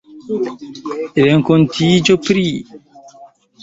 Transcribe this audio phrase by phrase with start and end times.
[1.27, 2.47] renkontiĝo pri...